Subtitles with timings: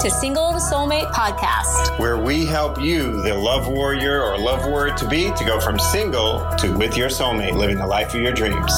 [0.00, 4.94] to Single to Soulmate Podcast, where we help you, the love warrior or love warrior
[4.94, 8.32] to be, to go from single to with your soulmate, living the life of your
[8.32, 8.72] dreams.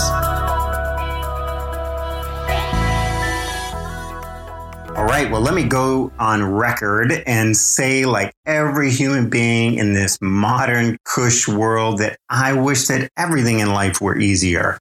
[4.97, 9.95] All right, well, let me go on record and say, like every human being in
[9.95, 14.77] this modern cush world, that I wish that everything in life were easier.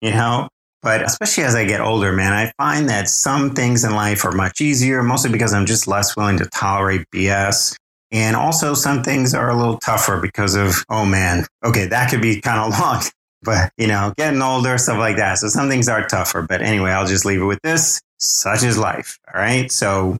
[0.00, 0.48] You know,
[0.82, 4.32] but especially as I get older, man, I find that some things in life are
[4.32, 7.76] much easier, mostly because I'm just less willing to tolerate BS.
[8.10, 12.20] And also, some things are a little tougher because of, oh man, okay, that could
[12.20, 13.02] be kind of long,
[13.42, 15.38] but you know, getting older, stuff like that.
[15.38, 16.42] So some things are tougher.
[16.42, 18.02] But anyway, I'll just leave it with this.
[18.18, 19.18] Such is life.
[19.32, 19.70] All right.
[19.70, 20.18] So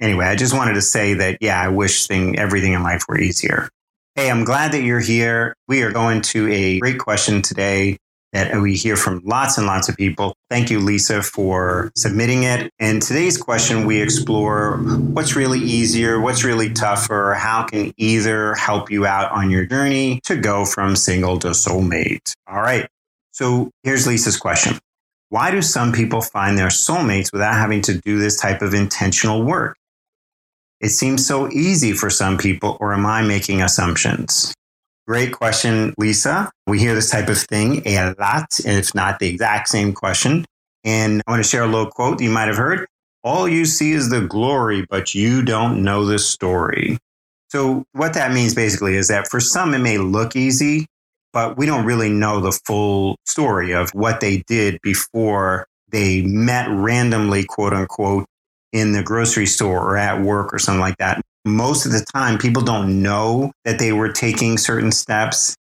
[0.00, 3.18] anyway, I just wanted to say that, yeah, I wish thing, everything in life were
[3.18, 3.68] easier.
[4.14, 5.54] Hey, I'm glad that you're here.
[5.66, 7.98] We are going to a great question today
[8.32, 10.34] that we hear from lots and lots of people.
[10.50, 12.70] Thank you, Lisa, for submitting it.
[12.78, 18.90] And today's question, we explore what's really easier, what's really tougher, how can either help
[18.90, 22.32] you out on your journey to go from single to soulmate.
[22.46, 22.86] All right.
[23.30, 24.78] So here's Lisa's question.
[25.30, 29.42] Why do some people find their soulmates without having to do this type of intentional
[29.42, 29.76] work?
[30.80, 34.54] It seems so easy for some people, or am I making assumptions?
[35.08, 36.50] Great question, Lisa.
[36.66, 40.44] We hear this type of thing a lot, if not the exact same question.
[40.84, 42.86] And I want to share a little quote you might have heard.
[43.24, 46.98] All you see is the glory, but you don't know the story.
[47.48, 50.84] So, what that means basically is that for some, it may look easy,
[51.32, 56.68] but we don't really know the full story of what they did before they met
[56.68, 58.26] randomly, quote unquote,
[58.74, 62.38] in the grocery store or at work or something like that most of the time
[62.38, 65.56] people don't know that they were taking certain steps.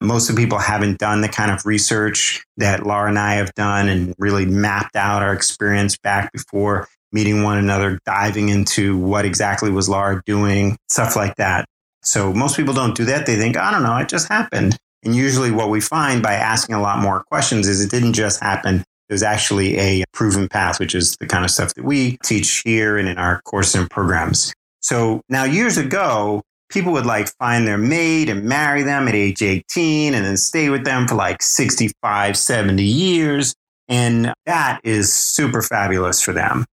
[0.00, 3.54] Most of the people haven't done the kind of research that Laura and I have
[3.54, 9.24] done and really mapped out our experience back before meeting one another, diving into what
[9.24, 11.66] exactly was Laura doing, stuff like that.
[12.02, 13.26] So most people don't do that.
[13.26, 14.76] They think, I don't know, it just happened.
[15.04, 18.40] And usually what we find by asking a lot more questions is it didn't just
[18.40, 18.84] happen.
[19.08, 22.96] There's actually a proven path, which is the kind of stuff that we teach here
[22.96, 24.54] and in our courses and programs.
[24.82, 29.42] So now years ago, people would like find their mate and marry them at age
[29.42, 33.54] 18 and then stay with them for like 65, 70 years.
[33.88, 36.64] And that is super fabulous for them.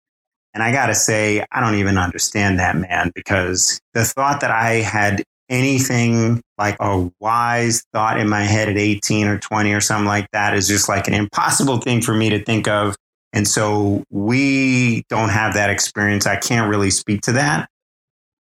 [0.54, 4.50] And I got to say, I don't even understand that, man, because the thought that
[4.50, 9.80] I had anything like a wise thought in my head at 18 or 20 or
[9.80, 12.96] something like that is just like an impossible thing for me to think of.
[13.32, 16.26] And so we don't have that experience.
[16.26, 17.68] I can't really speak to that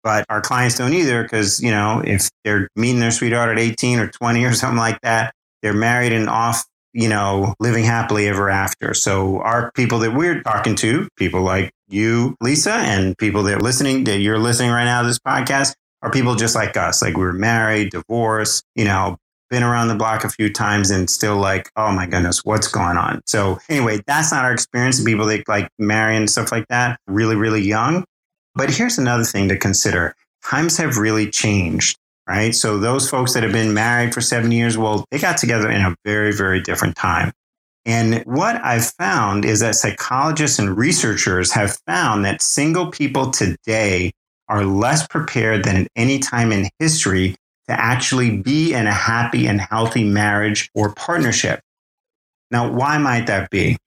[0.03, 3.99] but our clients don't either because you know if they're meeting their sweetheart at 18
[3.99, 8.51] or 20 or something like that they're married and off you know living happily ever
[8.51, 13.55] after so our people that we're talking to people like you lisa and people that
[13.55, 17.03] are listening that you're listening right now to this podcast are people just like us
[17.03, 19.17] like we are married divorced you know
[19.51, 22.97] been around the block a few times and still like, oh my goodness, what's going
[22.97, 23.21] on?
[23.27, 25.03] So anyway, that's not our experience.
[25.03, 28.05] People that like marry and stuff like that, really, really young.
[28.55, 32.55] But here's another thing to consider times have really changed, right?
[32.55, 35.83] So those folks that have been married for seven years, well, they got together in
[35.83, 37.33] a very, very different time.
[37.85, 44.13] And what I've found is that psychologists and researchers have found that single people today
[44.49, 47.37] are less prepared than at any time in history
[47.69, 51.61] to actually be in a happy and healthy marriage or partnership.
[52.51, 53.79] Now, why might that be?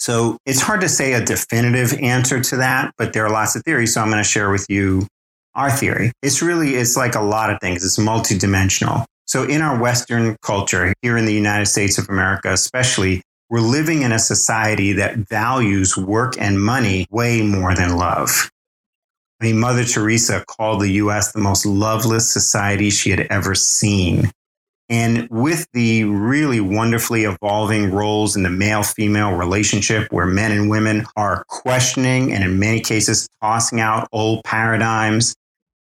[0.00, 3.62] So it's hard to say a definitive answer to that, but there are lots of
[3.64, 3.92] theories.
[3.92, 5.06] So I'm going to share with you
[5.54, 6.10] our theory.
[6.22, 7.84] It's really, it's like a lot of things.
[7.84, 9.04] It's multidimensional.
[9.26, 14.00] So in our Western culture, here in the United States of America, especially, we're living
[14.00, 18.50] in a society that values work and money way more than love.
[19.40, 24.30] I mean, Mother Teresa called the US the most loveless society she had ever seen.
[24.90, 30.68] And with the really wonderfully evolving roles in the male female relationship, where men and
[30.68, 35.36] women are questioning and in many cases tossing out old paradigms,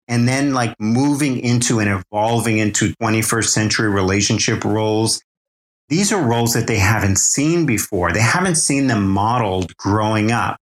[0.08, 5.22] and then like moving into and evolving into 21st century relationship roles.
[5.90, 8.12] These are roles that they haven't seen before.
[8.12, 10.58] They haven't seen them modeled growing up.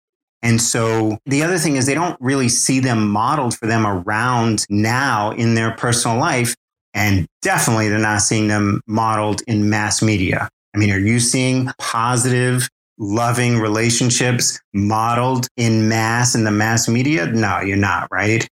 [0.41, 4.65] And so the other thing is they don't really see them modeled for them around
[4.71, 6.55] now in their personal life
[6.95, 10.49] and definitely they're not seeing them modeled in mass media.
[10.75, 17.27] I mean, are you seeing positive, loving relationships modeled in mass in the mass media?
[17.27, 18.47] No, you're not, right?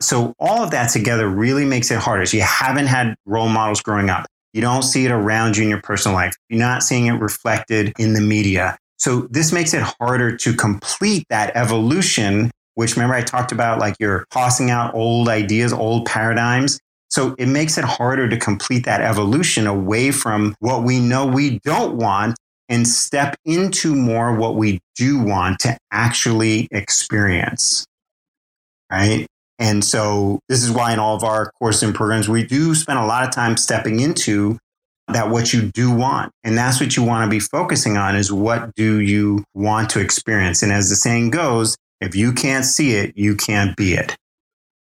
[0.00, 2.24] So all of that together really makes it harder.
[2.26, 4.26] So you haven't had role models growing up.
[4.52, 6.34] You don't see it around you in your personal life.
[6.48, 8.78] You're not seeing it reflected in the media.
[8.98, 13.96] So this makes it harder to complete that evolution which remember I talked about like
[13.98, 16.78] you're tossing out old ideas, old paradigms.
[17.10, 21.58] So it makes it harder to complete that evolution away from what we know we
[21.60, 22.36] don't want
[22.68, 27.86] and step into more what we do want to actually experience.
[28.90, 29.26] Right.
[29.58, 32.98] And so this is why in all of our courses and programs, we do spend
[32.98, 34.58] a lot of time stepping into
[35.08, 36.30] that what you do want.
[36.44, 40.00] And that's what you want to be focusing on is what do you want to
[40.00, 40.62] experience?
[40.62, 44.16] And as the saying goes, if you can't see it, you can't be it.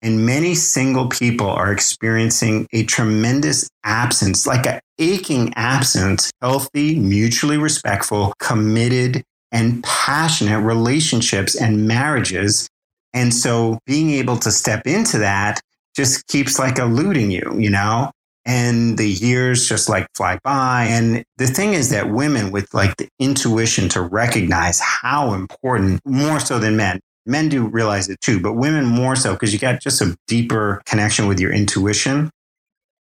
[0.05, 7.57] And many single people are experiencing a tremendous absence, like an aching absence, healthy, mutually
[7.57, 12.69] respectful, committed, and passionate relationships and marriages.
[13.15, 15.63] And so being able to step into that
[15.97, 18.11] just keeps like eluding you, you know?
[18.45, 20.87] And the years just like fly by.
[20.91, 26.41] And the thing is that women with like the intuition to recognize how important, more
[26.41, 29.81] so than men, Men do realize it too, but women more so because you got
[29.81, 32.31] just a deeper connection with your intuition.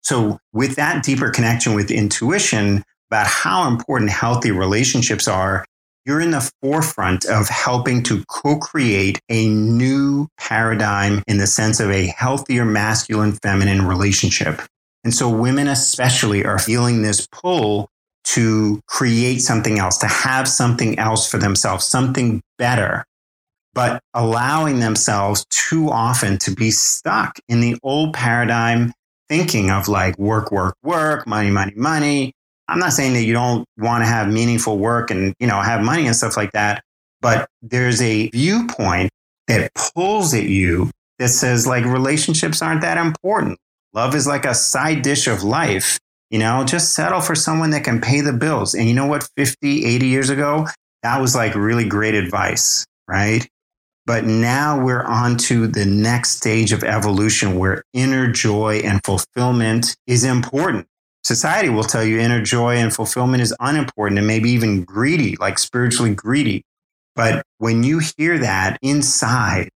[0.02, 5.66] So, with that deeper connection with intuition about how important healthy relationships are,
[6.06, 11.80] you're in the forefront of helping to co create a new paradigm in the sense
[11.80, 14.62] of a healthier masculine feminine relationship.
[15.04, 17.88] And so, women especially are feeling this pull
[18.26, 23.06] to create something else, to have something else for themselves, something better
[23.74, 28.94] but allowing themselves too often to be stuck in the old paradigm
[29.30, 32.34] thinking of like work, work, work, money, money, money.
[32.68, 35.82] I'm not saying that you don't want to have meaningful work and, you know, have
[35.82, 36.84] money and stuff like that,
[37.22, 39.10] but there's a viewpoint
[39.48, 40.90] that pulls at you
[41.20, 43.58] that says like relationships aren't that important.
[43.94, 46.00] Love is like a side dish of life.
[46.30, 48.74] You know, just settle for someone that can pay the bills.
[48.74, 49.28] And you know what?
[49.38, 50.68] 50, 80 years ago,
[51.04, 53.48] that was like really great advice, right?
[54.06, 59.96] But now we're on to the next stage of evolution where inner joy and fulfillment
[60.08, 60.88] is important.
[61.24, 65.58] Society will tell you inner joy and fulfillment is unimportant and maybe even greedy, like
[65.58, 66.64] spiritually greedy.
[67.16, 69.70] But when you hear that inside,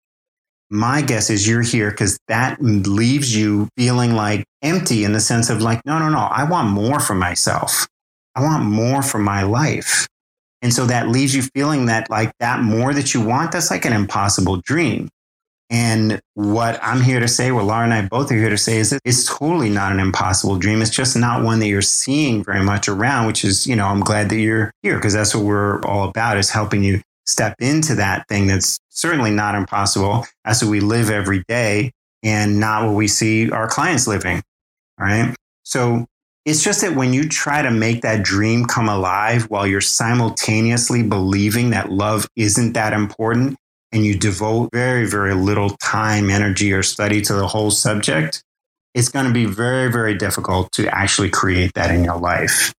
[0.71, 5.51] my guess is you're here because that leaves you feeling like empty in the sense
[5.51, 7.87] of like, no, no, no, I want more for myself.
[8.35, 10.09] I want more for my life.
[10.63, 13.85] And so that leaves you feeling that like that more that you want, that's like
[13.85, 15.09] an impossible dream.
[15.69, 18.79] And what I'm here to say, what Laura and I both are here to say
[18.79, 20.81] is that it's totally not an impossible dream.
[20.81, 24.01] It's just not one that you're seeing very much around, which is, you know, I'm
[24.01, 27.97] glad that you're here because that's what we're all about is helping you step into
[27.97, 30.25] that thing that's certainly not impossible.
[30.45, 31.93] That's what we live every day
[32.23, 34.43] and not what we see our clients living.
[35.01, 35.35] All right.
[35.65, 36.07] So
[36.47, 41.03] it's just that when you try to make that dream come alive while you're simultaneously
[41.03, 43.57] believing that love isn't that important
[43.91, 48.45] and you devote very, very little time, energy, or study to the whole subject,
[48.95, 52.73] it's going to be very, very difficult to actually create that in your life.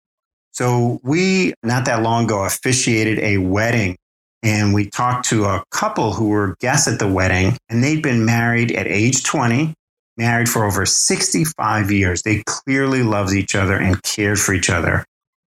[0.53, 3.97] So, we not that long ago officiated a wedding
[4.43, 8.25] and we talked to a couple who were guests at the wedding and they'd been
[8.25, 9.75] married at age 20
[10.17, 12.23] married for over 65 years.
[12.23, 15.05] They clearly loved each other and cared for each other.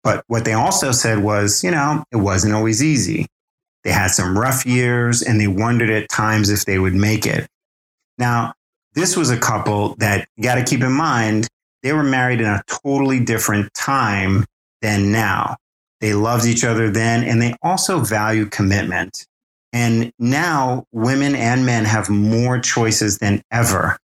[0.03, 3.27] But what they also said was, you know, it wasn't always easy.
[3.85, 7.47] They had some rough years and they wondered at times if they would make it.
[8.19, 8.55] Now,
[8.95, 11.49] this was a couple that you got to keep in mind,
[11.83, 14.45] they were married in a totally different time
[14.83, 15.57] than now.
[16.01, 19.27] They loved each other then and they also value commitment.
[19.73, 23.99] And now women and men have more choices than ever.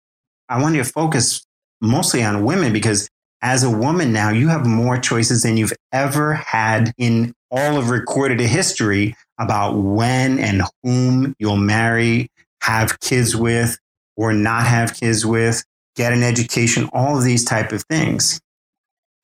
[0.49, 1.45] I want you to focus
[1.81, 3.09] mostly on women because
[3.43, 7.91] as a woman now, you have more choices than you've ever had in all of
[7.91, 12.29] recorded history about when and whom you'll marry,
[12.63, 13.79] have kids with,
[14.17, 15.63] or not have kids with,
[15.95, 18.41] get an education, all of these type of things.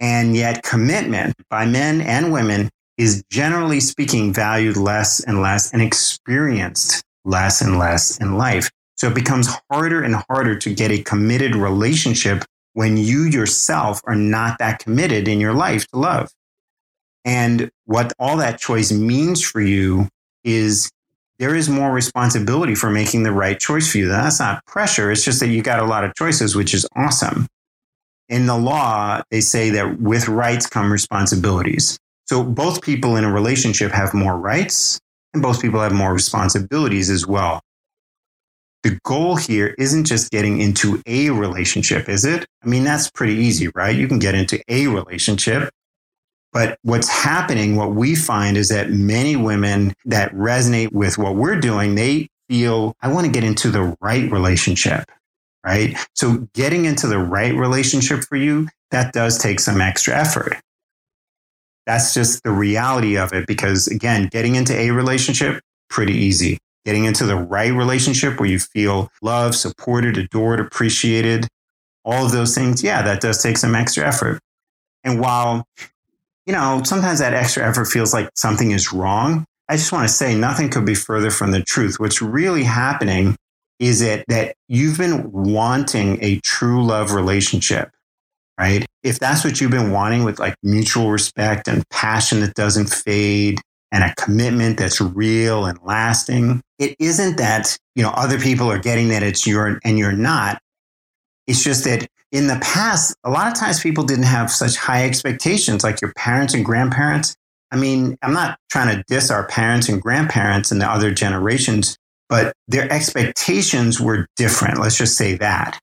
[0.00, 5.80] And yet commitment by men and women is generally speaking valued less and less and
[5.80, 8.70] experienced less and less in life.
[9.00, 14.14] So it becomes harder and harder to get a committed relationship when you yourself are
[14.14, 16.30] not that committed in your life to love.
[17.24, 20.08] And what all that choice means for you
[20.44, 20.90] is
[21.38, 24.08] there is more responsibility for making the right choice for you.
[24.08, 25.10] That's not pressure.
[25.10, 27.46] It's just that you got a lot of choices, which is awesome.
[28.28, 31.98] In the law, they say that with rights come responsibilities.
[32.26, 35.00] So both people in a relationship have more rights
[35.32, 37.62] and both people have more responsibilities as well
[38.82, 42.46] the goal here isn't just getting into a relationship, is it?
[42.64, 43.94] I mean, that's pretty easy, right?
[43.94, 45.70] You can get into a relationship.
[46.52, 51.60] But what's happening, what we find is that many women that resonate with what we're
[51.60, 55.04] doing, they feel, I want to get into the right relationship,
[55.64, 55.96] right?
[56.14, 60.56] So getting into the right relationship for you, that does take some extra effort.
[61.86, 63.46] That's just the reality of it.
[63.46, 66.58] Because again, getting into a relationship, pretty easy.
[66.84, 71.46] Getting into the right relationship where you feel loved, supported, adored, appreciated,
[72.04, 74.40] all of those things, yeah, that does take some extra effort.
[75.04, 75.66] And while,
[76.46, 80.12] you know, sometimes that extra effort feels like something is wrong, I just want to
[80.12, 82.00] say nothing could be further from the truth.
[82.00, 83.36] What's really happening
[83.78, 87.90] is it that you've been wanting a true love relationship,
[88.58, 88.84] right?
[89.02, 93.60] If that's what you've been wanting with like mutual respect and passion that doesn't fade
[93.92, 98.78] and a commitment that's real and lasting, it isn't that, you know, other people are
[98.78, 100.60] getting that it's your and you're not.
[101.46, 105.04] It's just that in the past, a lot of times people didn't have such high
[105.04, 107.34] expectations like your parents and grandparents.
[107.72, 111.96] I mean, I'm not trying to diss our parents and grandparents and the other generations,
[112.28, 114.78] but their expectations were different.
[114.78, 115.78] Let's just say that.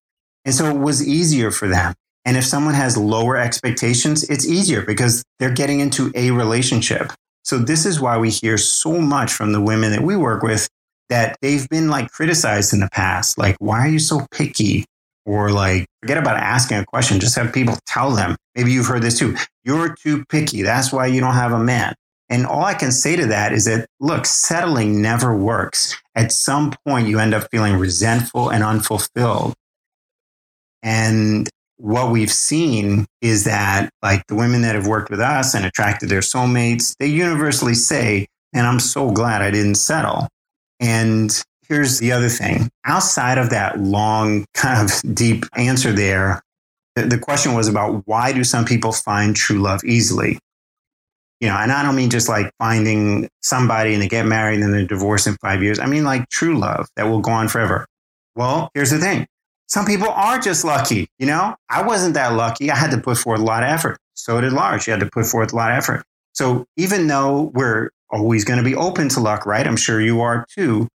[0.45, 1.93] And so it was easier for them.
[2.23, 7.11] And if someone has lower expectations, it's easier because they're getting into a relationship.
[7.47, 10.67] So this is why we hear so much from the women that we work with
[11.07, 13.37] that they've been like criticized in the past.
[13.37, 14.83] Like, why are you so picky?
[15.25, 17.21] Or like, forget about asking a question.
[17.21, 18.35] Just have people tell them.
[18.53, 19.37] Maybe you've heard this too.
[19.63, 20.61] You're too picky.
[20.61, 21.95] That's why you don't have a man.
[22.29, 25.95] And all I can say to that is that, look, settling never works.
[26.15, 29.53] At some point, you end up feeling resentful and unfulfilled.
[30.83, 35.65] And what we've seen is that, like the women that have worked with us and
[35.65, 40.27] attracted their soulmates, they universally say, and I'm so glad I didn't settle.
[40.79, 41.31] And
[41.67, 46.41] here's the other thing outside of that long, kind of deep answer there,
[46.95, 50.39] the question was about why do some people find true love easily?
[51.39, 54.63] You know, and I don't mean just like finding somebody and they get married and
[54.63, 55.77] then they're divorced in five years.
[55.77, 57.85] I mean like true love that will go on forever.
[58.35, 59.27] Well, here's the thing.
[59.67, 61.07] Some people are just lucky.
[61.19, 62.71] You know, I wasn't that lucky.
[62.71, 63.97] I had to put forth a lot of effort.
[64.13, 64.79] So did Laura.
[64.85, 66.03] You had to put forth a lot of effort.
[66.33, 69.65] So even though we're always going to be open to luck, right?
[69.65, 70.87] I'm sure you are too.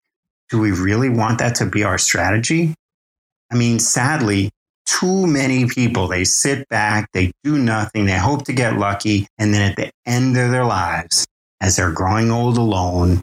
[0.50, 2.74] Do we really want that to be our strategy?
[3.50, 4.50] I mean, sadly,
[4.86, 9.26] too many people, they sit back, they do nothing, they hope to get lucky.
[9.38, 11.26] And then at the end of their lives,
[11.60, 13.20] as they're growing old alone,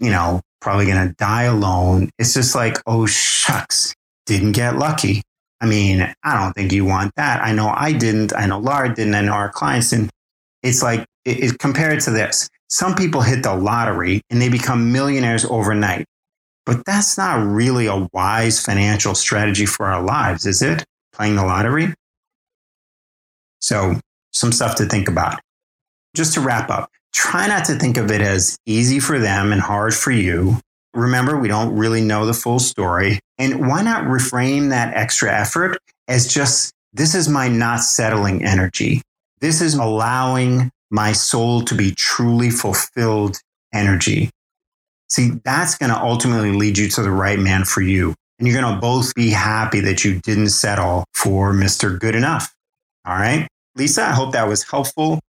[0.00, 3.94] you know, probably going to die alone, it's just like, oh, shucks,
[4.28, 5.22] didn't get lucky.
[5.60, 7.42] I mean, I don't think you want that.
[7.42, 8.32] I know I didn't.
[8.36, 9.14] I know Laura didn't.
[9.14, 10.10] I know our clients didn't.
[10.62, 12.48] It's like, it, it, compare it to this.
[12.68, 16.04] Some people hit the lottery and they become millionaires overnight.
[16.66, 20.84] But that's not really a wise financial strategy for our lives, is it?
[21.14, 21.94] Playing the lottery?
[23.60, 23.98] So,
[24.32, 25.40] some stuff to think about.
[26.14, 29.62] Just to wrap up, try not to think of it as easy for them and
[29.62, 30.58] hard for you.
[30.94, 33.20] Remember, we don't really know the full story.
[33.38, 35.78] And why not reframe that extra effort
[36.08, 39.02] as just this is my not settling energy.
[39.40, 43.36] This is allowing my soul to be truly fulfilled
[43.72, 44.30] energy.
[45.08, 48.14] See, that's going to ultimately lead you to the right man for you.
[48.38, 51.98] And you're going to both be happy that you didn't settle for Mr.
[51.98, 52.54] Good Enough.
[53.04, 53.48] All right.
[53.74, 55.20] Lisa, I hope that was helpful.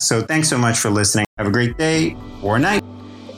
[0.00, 1.26] So thanks so much for listening.
[1.38, 2.82] Have a great day or night.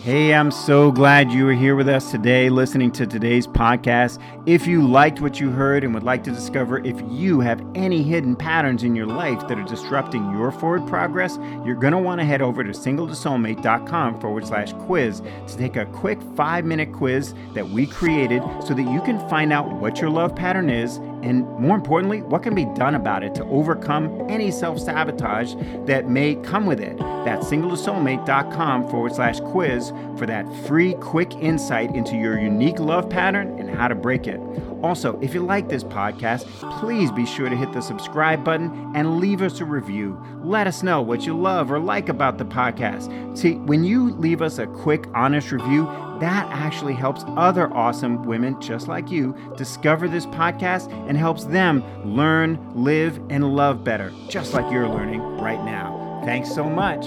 [0.08, 4.18] Hey, I'm so glad you are here with us today listening to today's podcast.
[4.46, 8.02] If you liked what you heard and would like to discover if you have any
[8.02, 12.22] hidden patterns in your life that are disrupting your forward progress, you're going to want
[12.22, 17.34] to head over to singletosoulmate.com forward slash quiz to take a quick five minute quiz
[17.52, 21.48] that we created so that you can find out what your love pattern is and
[21.58, 25.54] more importantly, what can be done about it to overcome any self sabotage
[25.86, 26.96] that may come with it.
[26.98, 33.58] That's singletosoulmate.com forward slash quiz for that free, quick insight into your unique love pattern
[33.58, 34.40] and how to break it.
[34.82, 36.44] Also, if you like this podcast,
[36.78, 40.22] please be sure to hit the subscribe button and leave us a review.
[40.42, 43.36] Let us know what you love or like about the podcast.
[43.36, 45.88] See, when you leave us a quick, honest review,
[46.20, 51.84] that actually helps other awesome women just like you discover this podcast and helps them
[52.04, 56.20] learn, live, and love better, just like you're learning right now.
[56.24, 57.06] Thanks so much.